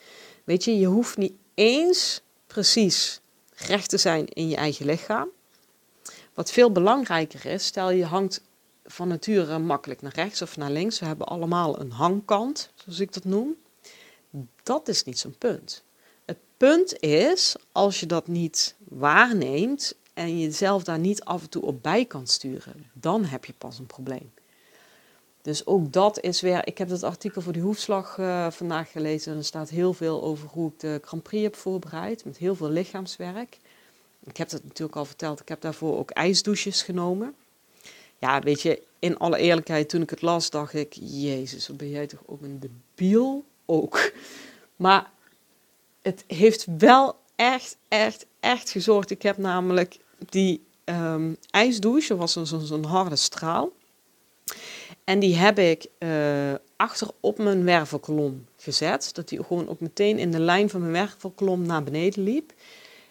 Weet 0.45 0.65
je, 0.65 0.79
je 0.79 0.87
hoeft 0.87 1.17
niet 1.17 1.35
eens 1.55 2.23
precies 2.47 3.21
recht 3.55 3.89
te 3.89 3.99
zijn 3.99 4.27
in 4.27 4.49
je 4.49 4.57
eigen 4.57 4.87
lichaam. 4.87 5.29
Wat 6.35 6.53
veel 6.53 6.73
belangrijker 6.73 7.47
is, 7.47 7.65
stel 7.67 7.91
je 7.91 8.05
hangt 8.05 8.43
van 8.91 9.09
nature 9.09 9.59
makkelijk 9.59 10.03
naar 10.03 10.15
rechts 10.15 10.43
of 10.43 10.57
naar 10.57 10.71
links. 10.71 10.99
We 10.99 11.07
hebben 11.07 11.27
allemaal 11.27 11.81
een 11.81 11.91
hangkant, 11.91 12.71
zoals 12.75 13.01
ik 13.01 13.13
dat 13.13 13.25
noem. 13.25 13.57
Dat 14.63 14.89
is 14.89 15.05
niet 15.05 15.19
zo'n 15.19 15.39
punt. 15.39 15.83
Het 16.25 16.39
punt 16.57 17.01
is, 17.01 17.57
als 17.73 18.01
je 18.01 18.07
dat 18.07 18.27
niet 18.27 18.75
waarneemt 18.89 19.95
en 20.15 20.39
je 20.39 20.45
jezelf 20.45 20.85
daar 20.85 20.99
niet 20.99 21.25
af 21.25 21.43
en 21.43 21.49
toe 21.49 21.63
op 21.63 21.83
bij 21.83 22.05
kan 22.05 22.27
sturen, 22.27 22.91
dan 22.93 23.25
heb 23.25 23.45
je 23.45 23.53
pas 23.59 23.79
een 23.79 23.87
probleem. 23.87 24.33
Dus 25.43 25.67
ook 25.67 25.93
dat 25.93 26.21
is 26.21 26.41
weer. 26.41 26.67
Ik 26.67 26.79
heb 26.79 26.89
het 26.89 27.03
artikel 27.03 27.43
voor 27.43 27.53
die 27.53 27.63
hoefslag 27.63 28.17
uh, 28.19 28.51
vandaag 28.51 28.91
gelezen. 28.91 29.33
En 29.33 29.39
er 29.39 29.45
staat 29.45 29.69
heel 29.69 29.93
veel 29.93 30.23
over 30.23 30.49
hoe 30.49 30.69
ik 30.69 30.81
de 30.81 31.01
Grand 31.05 31.23
Prix 31.23 31.43
heb 31.43 31.57
voorbereid. 31.57 32.25
Met 32.25 32.37
heel 32.37 32.55
veel 32.55 32.71
lichaamswerk. 32.71 33.59
Ik 34.25 34.37
heb 34.37 34.51
het 34.51 34.65
natuurlijk 34.65 34.97
al 34.97 35.05
verteld. 35.05 35.41
Ik 35.41 35.49
heb 35.49 35.61
daarvoor 35.61 35.99
ook 35.99 36.11
ijsdouches 36.11 36.83
genomen. 36.83 37.35
Ja, 38.21 38.41
weet 38.41 38.62
je, 38.62 38.83
in 38.99 39.19
alle 39.19 39.39
eerlijkheid, 39.39 39.89
toen 39.89 40.03
ik 40.03 40.11
het 40.11 40.23
las, 40.23 40.50
dacht 40.50 40.75
ik: 40.75 40.93
Jezus, 41.00 41.69
wat 41.69 41.77
ben 41.77 41.91
jij 41.91 42.07
toch 42.07 42.23
ook 42.27 42.43
een 42.43 42.61
debiel? 42.61 43.45
Ook. 43.67 44.00
Maar 44.77 45.11
het 46.03 46.25
heeft 46.27 46.67
wel 46.79 47.17
echt, 47.37 47.77
echt, 47.89 48.27
echt 48.41 48.71
gezorgd. 48.71 49.11
Ik 49.11 49.23
heb 49.23 49.37
namelijk 49.37 49.99
die 50.29 50.65
um, 50.85 51.37
ijsdouche, 51.50 52.17
was 52.17 52.33
zo'n 52.33 52.47
zo 52.47 52.83
harde 52.83 53.17
straal. 53.17 53.73
En 55.05 55.19
die 55.19 55.37
heb 55.37 55.59
ik 55.59 55.87
uh, 55.99 56.55
achter 56.77 57.09
op 57.21 57.39
mijn 57.39 57.65
wervelkolom 57.65 58.47
gezet. 58.57 59.11
Dat 59.15 59.29
die 59.29 59.45
gewoon 59.45 59.69
ook 59.69 59.81
meteen 59.81 60.19
in 60.19 60.31
de 60.31 60.41
lijn 60.41 60.71
van 60.71 60.81
mijn 60.81 60.93
wervelkolom 60.93 61.67
naar 61.67 61.83
beneden 61.83 62.23
liep. 62.23 62.53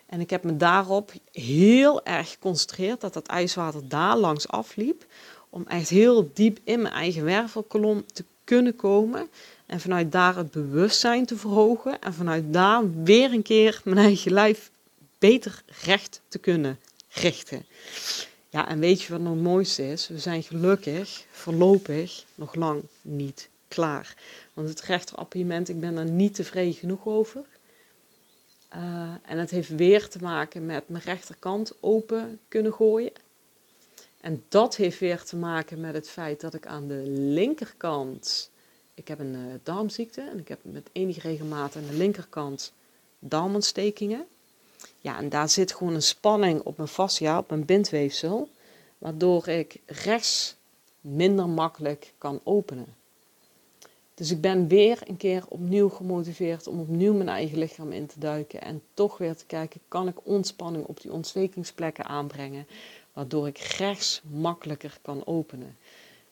En 0.10 0.20
ik 0.20 0.30
heb 0.30 0.44
me 0.44 0.58
daarop 0.58 1.12
heel 1.32 2.06
erg 2.06 2.32
geconcentreerd 2.32 3.02
dat 3.02 3.14
dat 3.14 3.28
ijswater 3.28 3.88
daar 3.88 4.18
langs 4.18 4.48
afliep. 4.48 5.06
Om 5.50 5.66
echt 5.68 5.90
heel 5.90 6.30
diep 6.34 6.60
in 6.64 6.82
mijn 6.82 6.94
eigen 6.94 7.24
wervelkolom 7.24 8.06
te 8.14 8.24
kunnen 8.44 8.76
komen. 8.76 9.30
En 9.66 9.80
vanuit 9.80 10.12
daar 10.12 10.36
het 10.36 10.52
bewustzijn 10.52 11.26
te 11.26 11.38
verhogen. 11.38 12.02
En 12.02 12.14
vanuit 12.14 12.54
daar 12.54 13.04
weer 13.04 13.34
een 13.34 13.42
keer 13.42 13.82
mijn 13.84 13.98
eigen 13.98 14.32
lijf 14.32 14.72
beter 15.18 15.64
recht 15.84 16.22
te 16.28 16.40
kunnen 16.40 16.80
richten. 17.10 17.66
Ja, 18.50 18.68
en 18.68 18.80
weet 18.80 19.02
je 19.02 19.12
wat 19.12 19.22
nog 19.22 19.34
het 19.34 19.42
mooiste 19.42 19.92
is? 19.92 20.08
We 20.08 20.20
zijn 20.20 20.44
gelukkig 20.44 21.26
voorlopig 21.32 22.26
nog 22.36 22.56
lang 22.56 22.84
niet 23.02 23.50
klaar. 23.68 24.16
Want 24.54 24.70
het 24.70 24.82
rechterappiëment, 24.82 25.70
ik 25.70 25.80
ben 25.80 25.96
daar 25.96 26.10
niet 26.10 26.36
tevreden 26.36 26.74
genoeg 26.74 27.06
over. 27.06 27.46
Uh, 28.76 29.14
en 29.26 29.38
het 29.38 29.50
heeft 29.50 29.70
weer 29.70 30.10
te 30.10 30.20
maken 30.22 30.66
met 30.66 30.90
mijn 30.90 31.04
rechterkant 31.04 31.74
open 31.80 32.40
kunnen 32.48 32.74
gooien. 32.74 33.12
En 34.22 34.44
dat 34.48 34.76
heeft 34.76 35.00
weer 35.00 35.24
te 35.24 35.36
maken 35.36 35.80
met 35.80 35.94
het 35.94 36.10
feit 36.10 36.42
dat 36.42 36.54
ik 36.54 36.68
aan 36.68 36.88
de 36.88 37.04
linkerkant. 37.10 38.50
Ik 38.94 39.08
heb 39.08 39.20
een 39.20 39.34
uh, 39.34 39.54
darmziekte 39.64 40.22
en 40.22 40.40
ik 40.40 40.48
heb 40.48 40.60
met 40.62 40.90
enige 40.92 41.20
regelmaat 41.20 41.76
aan 41.76 41.86
de 41.86 41.98
linkerkant 41.98 42.74
darmontstekingen. 43.20 44.26
Ja, 45.00 45.18
en 45.18 45.30
daar 45.30 45.50
zit 45.50 45.74
gewoon 45.74 45.94
een 45.94 46.02
spanning 46.02 46.62
op 46.62 46.78
mijn 46.78 46.90
fascia, 46.90 47.38
op 47.38 47.50
mijn 47.50 47.66
bindweefsel, 47.66 48.50
waardoor 48.98 49.48
ik 49.48 49.80
rechts 49.86 50.56
minder 51.02 51.50
makkelijk 51.50 52.14
kan 52.18 52.42
openen. 52.44 52.96
Dus 54.20 54.32
ik 54.32 54.42
ben 54.42 54.68
weer 54.68 55.02
een 55.08 55.18
keer 55.18 55.44
opnieuw 55.50 55.90
gemotiveerd 55.90 56.68
om 56.68 56.80
opnieuw 56.80 57.14
mijn 57.14 57.30
eigen 57.30 57.58
lichaam 57.58 57.92
in 57.92 58.06
te 58.06 58.20
duiken 58.20 58.62
en 58.62 58.82
toch 58.94 59.18
weer 59.18 59.36
te 59.36 59.46
kijken, 59.46 59.82
kan 59.88 60.08
ik 60.08 60.28
ontspanning 60.28 60.86
op 60.86 61.02
die 61.02 61.14
ontstekingsplekken 61.14 62.06
aanbrengen, 62.06 62.68
waardoor 63.14 63.48
ik 63.48 63.58
rechts 63.58 64.22
makkelijker 64.32 64.98
kan 65.02 65.26
openen. 65.26 65.78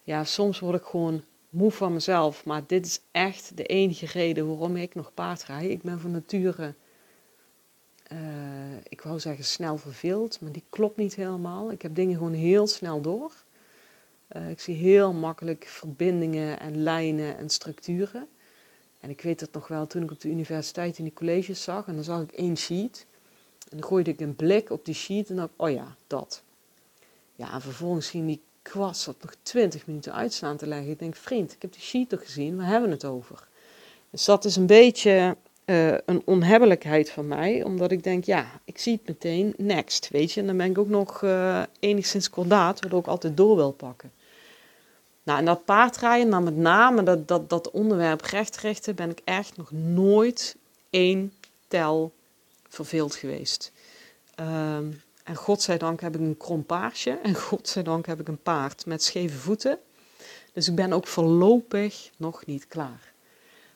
Ja, 0.04 0.24
soms 0.24 0.60
word 0.60 0.76
ik 0.76 0.86
gewoon 0.86 1.24
moe 1.50 1.72
van 1.72 1.94
mezelf, 1.94 2.46
maar 2.46 2.64
dit 2.68 2.86
is 2.86 3.00
echt 3.12 3.58
de 3.58 3.64
enige 3.64 4.06
reden 4.06 4.48
waarom 4.48 4.76
ik 4.76 4.96
nog 4.96 5.14
paard 5.14 5.44
rij. 5.44 5.68
Ik 5.68 5.82
ben 5.82 6.00
van 6.00 6.12
nature 6.12 6.74
uh, 8.12 8.18
ik 8.90 9.02
wou 9.02 9.20
zeggen 9.20 9.46
snel 9.46 9.78
verveeld, 9.78 10.42
maar 10.42 10.52
die 10.52 10.64
klopt 10.70 10.98
niet 10.98 11.16
helemaal. 11.16 11.72
Ik 11.72 11.82
heb 11.82 11.96
dingen 11.96 12.18
gewoon 12.18 12.34
heel 12.34 12.68
snel 12.68 13.02
door. 13.02 13.32
Uh, 14.36 14.50
ik 14.50 14.60
zie 14.60 14.76
heel 14.76 15.14
makkelijk 15.14 15.66
verbindingen 15.66 16.60
en 16.60 16.84
lijnen 16.84 17.38
en 17.38 17.50
structuren. 17.50 18.28
En 19.00 19.10
ik 19.10 19.22
weet 19.22 19.40
het 19.40 19.54
nog 19.54 19.68
wel 19.68 19.88
toen 19.88 20.04
ik 20.04 20.12
op 20.12 20.22
de 20.22 20.30
universiteit 20.30 20.98
in 20.98 21.04
die 21.04 21.14
colleges 21.14 21.64
zag 21.64 21.88
en 21.88 21.96
dan 21.96 22.04
zag 22.04 22.22
ik 22.22 22.32
één 22.32 22.58
sheet. 22.58 23.06
En 23.70 23.78
dan 23.78 23.88
gooide 23.88 24.12
ik 24.12 24.20
een 24.20 24.36
blik 24.36 24.70
op 24.70 24.86
die 24.86 24.96
sheet 24.96 25.30
en 25.30 25.36
dacht 25.36 25.50
oh 25.56 25.70
ja, 25.70 25.96
dat. 26.08 26.44
Ja, 27.36 27.54
en 27.54 27.62
vervolgens 27.62 28.10
ging 28.10 28.26
die 28.26 28.42
kwast 28.62 29.06
dat 29.06 29.16
nog 29.22 29.36
twintig 29.42 29.88
minuten 29.88 30.14
uitstaan 30.14 30.58
te 30.58 30.68
leggen. 30.68 30.90
Ik 30.90 31.00
denk, 31.00 31.16
vriend, 31.16 31.54
ik 31.54 31.62
heb 31.62 31.72
die 31.74 31.82
sheet 31.82 32.10
toch 32.10 32.24
gezien, 32.24 32.58
waar 32.58 32.68
hebben 32.68 32.90
we 32.90 32.96
het 32.96 33.06
over? 33.06 33.48
Dus 34.10 34.26
dat 34.26 34.46
is 34.46 34.56
een 34.56 34.66
beetje 34.66 35.36
uh, 35.66 35.92
een 36.06 36.22
onhebbelijkheid 36.26 37.10
van 37.10 37.28
mij, 37.28 37.64
omdat 37.64 37.92
ik 37.92 38.04
denk, 38.04 38.24
ja, 38.24 38.46
ik 38.64 38.78
zie 38.78 38.94
het 38.94 39.08
meteen, 39.08 39.54
next, 39.58 40.10
weet 40.10 40.32
je. 40.32 40.42
En 40.42 40.48
dan 40.48 40.58
ben 40.58 40.70
ik 40.70 40.78
ook 40.78 40.90
nog 40.90 41.22
uh, 41.22 41.64
enigszins 41.80 42.30
kordaat, 42.30 42.80
waardoor 42.80 43.00
ik 43.00 43.08
altijd 43.08 43.38
door 43.38 43.56
wil 43.56 43.72
pakken. 43.72 44.12
Nou, 45.28 45.40
en 45.40 45.46
dat 45.46 45.66
paardrijden, 45.66 46.30
dan 46.30 46.44
met 46.44 46.56
name 46.56 47.04
dat, 47.04 47.28
dat, 47.28 47.50
dat 47.50 47.72
onderwerp 47.72 48.22
recht 48.22 48.96
ben 48.96 49.10
ik 49.10 49.22
echt 49.24 49.58
nog 49.58 49.72
nooit 49.72 50.56
één 50.90 51.34
tel 51.68 52.14
verveeld 52.68 53.16
geweest. 53.16 53.72
Um, 54.40 55.02
en 55.24 55.36
godzijdank 55.36 56.02
heb 56.02 56.16
ik 56.16 56.22
een 56.22 56.38
krom 56.38 56.66
paardje 56.66 57.20
en 57.24 57.36
godzijdank 57.50 58.06
heb 58.06 58.20
ik 58.20 58.28
een 58.28 58.42
paard 58.42 58.86
met 58.86 59.04
scheve 59.04 59.38
voeten. 59.38 59.80
Dus 60.54 60.68
ik 60.68 60.76
ben 60.76 60.94
ook 60.94 61.08
voorlopig 61.08 62.12
nog 62.18 62.46
niet 62.46 62.68
klaar. 62.68 63.14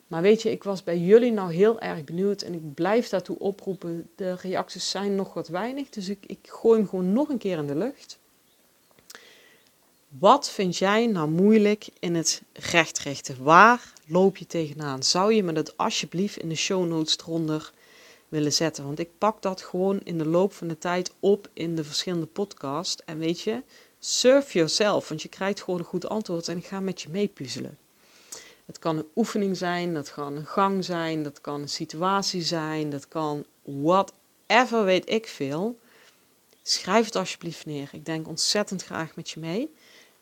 Maar 0.07 0.21
weet 0.21 0.41
je, 0.41 0.51
ik 0.51 0.63
was 0.63 0.83
bij 0.83 0.97
jullie 0.97 1.31
nou 1.31 1.53
heel 1.53 1.79
erg 1.79 2.03
benieuwd 2.03 2.41
en 2.41 2.53
ik 2.53 2.73
blijf 2.73 3.09
daartoe 3.09 3.39
oproepen. 3.39 4.09
De 4.15 4.35
reacties 4.35 4.89
zijn 4.89 5.15
nog 5.15 5.33
wat 5.33 5.47
weinig, 5.47 5.89
dus 5.89 6.09
ik, 6.09 6.25
ik 6.25 6.39
gooi 6.41 6.79
hem 6.79 6.89
gewoon 6.89 7.13
nog 7.13 7.29
een 7.29 7.37
keer 7.37 7.57
in 7.57 7.67
de 7.67 7.75
lucht. 7.75 8.19
Wat 10.19 10.49
vind 10.49 10.77
jij 10.77 11.07
nou 11.07 11.29
moeilijk 11.29 11.87
in 11.99 12.15
het 12.15 12.41
rechtrichten? 12.53 13.43
Waar 13.43 13.93
loop 14.07 14.37
je 14.37 14.45
tegenaan? 14.45 15.03
Zou 15.03 15.33
je 15.33 15.43
me 15.43 15.53
dat 15.53 15.77
alsjeblieft 15.77 16.37
in 16.37 16.49
de 16.49 16.55
show 16.55 16.87
notes 16.87 17.17
eronder 17.17 17.71
willen 18.29 18.53
zetten? 18.53 18.85
Want 18.85 18.99
ik 18.99 19.09
pak 19.17 19.41
dat 19.41 19.61
gewoon 19.61 19.99
in 20.03 20.17
de 20.17 20.25
loop 20.25 20.53
van 20.53 20.67
de 20.67 20.77
tijd 20.77 21.13
op 21.19 21.49
in 21.53 21.75
de 21.75 21.83
verschillende 21.83 22.25
podcasts. 22.25 23.03
En 23.05 23.17
weet 23.17 23.41
je, 23.41 23.63
surf 23.99 24.53
yourself, 24.53 25.09
want 25.09 25.21
je 25.21 25.29
krijgt 25.29 25.61
gewoon 25.61 25.79
een 25.79 25.85
goed 25.85 26.09
antwoord 26.09 26.47
en 26.47 26.57
ik 26.57 26.65
ga 26.65 26.79
met 26.79 27.01
je 27.01 27.09
meepuzzelen. 27.09 27.77
Het 28.65 28.79
kan 28.79 28.97
een 28.97 29.07
oefening 29.15 29.57
zijn, 29.57 29.93
dat 29.93 30.13
kan 30.13 30.35
een 30.35 30.45
gang 30.45 30.85
zijn, 30.85 31.23
dat 31.23 31.41
kan 31.41 31.61
een 31.61 31.69
situatie 31.69 32.41
zijn, 32.41 32.89
dat 32.89 33.07
kan 33.07 33.45
whatever, 33.63 34.83
weet 34.83 35.09
ik 35.09 35.27
veel. 35.27 35.79
Schrijf 36.63 37.05
het 37.05 37.15
alsjeblieft 37.15 37.65
neer. 37.65 37.89
Ik 37.91 38.05
denk 38.05 38.27
ontzettend 38.27 38.83
graag 38.83 39.15
met 39.15 39.29
je 39.29 39.39
mee. 39.39 39.69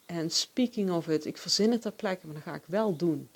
En 0.10 0.30
speaking 0.30 0.92
of 0.92 1.08
it, 1.08 1.26
ik 1.26 1.38
verzin 1.38 1.72
het 1.72 1.82
ter 1.82 1.92
plekke, 1.92 2.26
maar 2.26 2.36
dat 2.36 2.44
ga 2.44 2.54
ik 2.54 2.64
wel 2.66 2.96
doen. 2.96 3.30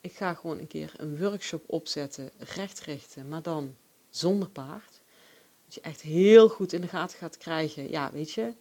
Ik 0.00 0.12
ga 0.12 0.34
gewoon 0.34 0.58
een 0.58 0.66
keer 0.66 0.92
een 0.96 1.18
workshop 1.18 1.62
opzetten, 1.66 2.30
rechtrichten, 2.38 3.28
maar 3.28 3.42
dan 3.42 3.74
zonder 4.10 4.48
paard. 4.48 5.00
Dat 5.64 5.74
je 5.74 5.80
echt 5.80 6.00
heel 6.00 6.48
goed 6.48 6.72
in 6.72 6.80
de 6.80 6.88
gaten 6.88 7.18
gaat 7.18 7.38
krijgen. 7.38 7.90
Ja, 7.90 8.10
weet 8.12 8.30
je, 8.30 8.52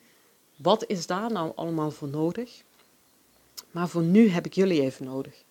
wat 0.55 0.83
is 0.87 1.07
daar 1.07 1.31
nou 1.31 1.51
allemaal 1.55 1.91
voor 1.91 2.07
nodig? 2.07 2.63
Maar 3.71 3.89
voor 3.89 4.03
nu 4.03 4.29
heb 4.29 4.45
ik 4.45 4.53
jullie 4.53 4.81
even 4.81 5.05
nodig. 5.05 5.43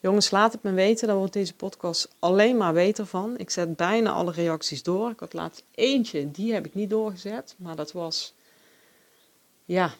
Jongens, 0.00 0.30
laat 0.30 0.52
het 0.52 0.62
me 0.62 0.72
weten. 0.72 1.06
Daar 1.06 1.16
wordt 1.16 1.32
deze 1.32 1.54
podcast 1.54 2.08
alleen 2.18 2.56
maar 2.56 2.72
beter 2.72 3.06
van. 3.06 3.38
Ik 3.38 3.50
zet 3.50 3.76
bijna 3.76 4.10
alle 4.10 4.32
reacties 4.32 4.82
door. 4.82 5.10
Ik 5.10 5.20
had 5.20 5.32
laatst 5.32 5.62
eentje, 5.74 6.30
die 6.30 6.52
heb 6.52 6.66
ik 6.66 6.74
niet 6.74 6.90
doorgezet. 6.90 7.54
Maar 7.58 7.76
dat 7.76 7.92
was, 7.92 8.34
ja, 9.64 9.94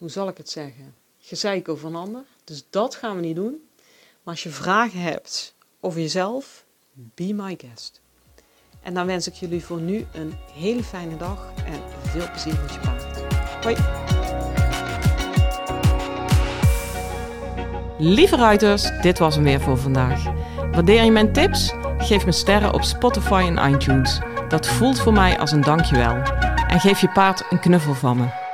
hoe 0.00 0.08
zal 0.08 0.28
ik 0.28 0.36
het 0.36 0.50
zeggen? 0.50 0.94
Gezeik 1.18 1.68
over 1.68 1.88
een 1.88 1.94
ander. 1.94 2.24
Dus 2.44 2.64
dat 2.70 2.94
gaan 2.94 3.16
we 3.16 3.22
niet 3.22 3.36
doen. 3.36 3.68
Maar 4.22 4.34
als 4.34 4.42
je 4.42 4.48
vragen 4.48 5.00
hebt 5.00 5.54
over 5.80 6.00
jezelf, 6.00 6.64
be 6.92 7.32
my 7.34 7.58
guest. 7.58 8.00
En 8.82 8.94
dan 8.94 9.06
wens 9.06 9.26
ik 9.26 9.34
jullie 9.34 9.64
voor 9.64 9.80
nu 9.80 10.06
een 10.12 10.34
hele 10.52 10.82
fijne 10.82 11.16
dag 11.16 11.52
en 11.64 11.82
veel 12.02 12.30
plezier 12.30 12.60
met 12.60 12.72
je 12.72 12.80
paard. 12.80 13.20
Hoi! 13.64 13.76
Lieve 17.98 18.36
ruiters, 18.36 19.00
dit 19.02 19.18
was 19.18 19.34
hem 19.34 19.44
weer 19.44 19.60
voor 19.60 19.78
vandaag. 19.78 20.24
Waardeer 20.72 21.04
je 21.04 21.10
mijn 21.10 21.32
tips? 21.32 21.72
Geef 21.98 22.24
me 22.24 22.32
sterren 22.32 22.74
op 22.74 22.82
Spotify 22.82 23.52
en 23.56 23.72
iTunes. 23.74 24.18
Dat 24.48 24.66
voelt 24.66 25.00
voor 25.00 25.12
mij 25.12 25.38
als 25.38 25.52
een 25.52 25.62
dankjewel. 25.62 26.16
En 26.68 26.80
geef 26.80 27.00
je 27.00 27.08
paard 27.08 27.44
een 27.50 27.60
knuffel 27.60 27.94
van 27.94 28.16
me. 28.16 28.49